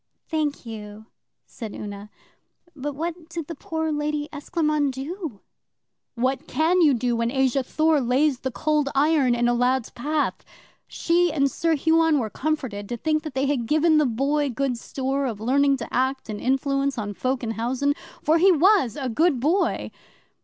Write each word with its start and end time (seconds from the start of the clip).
'Thank 0.29 0.65
you,' 0.65 1.05
said 1.45 1.75
Una. 1.75 2.09
'But 2.75 2.95
what 2.95 3.29
did 3.29 3.45
the 3.45 3.53
poor 3.53 3.91
Lady 3.91 4.29
Esclairmonde 4.33 4.91
do?' 4.91 5.41
'What 6.15 6.47
can 6.47 6.81
you 6.81 6.95
do 6.95 7.15
when 7.15 7.31
Asa 7.31 7.61
Thor 7.61 8.01
lays 8.01 8.39
the 8.39 8.49
Cold 8.49 8.89
Iron 8.95 9.35
in 9.35 9.47
a 9.47 9.53
lad's 9.53 9.91
path? 9.91 10.43
She 10.87 11.31
and 11.31 11.51
Sir 11.51 11.75
Huon 11.75 12.17
were 12.17 12.31
comforted 12.31 12.89
to 12.89 12.97
think 12.97 13.21
they 13.31 13.45
had 13.45 13.67
given 13.67 13.99
the 13.99 14.07
Boy 14.07 14.49
good 14.49 14.75
store 14.79 15.27
of 15.27 15.39
learning 15.39 15.77
to 15.77 15.93
act 15.93 16.29
and 16.29 16.41
influence 16.41 16.97
on 16.97 17.13
folk 17.13 17.43
in 17.43 17.51
housen. 17.51 17.93
For 18.23 18.39
he 18.39 18.51
was 18.51 18.95
a 18.99 19.07
good 19.07 19.39
boy! 19.39 19.91